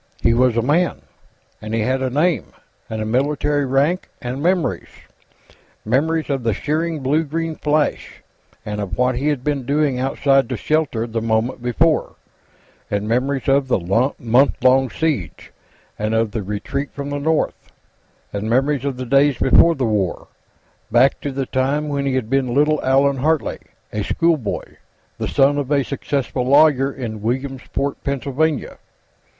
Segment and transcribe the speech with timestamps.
[0.23, 1.03] He was a man,
[1.61, 2.53] and he had a name,
[2.89, 4.87] and a military rank, and memories.
[5.85, 8.23] Memories of the searing blue green flash,
[8.65, 12.15] and of what he had been doing outside the shelter the moment before,
[12.89, 13.77] and memories of the
[14.17, 15.51] month long siege,
[15.99, 17.71] and of the retreat from the north,
[18.33, 20.27] and memories of the days before the War,
[20.91, 23.59] back to the time when he had been little Allan Hartley,
[23.93, 24.63] a schoolboy,
[25.19, 28.79] the son of a successful lawyer, in Williamsport, Pennsylvania.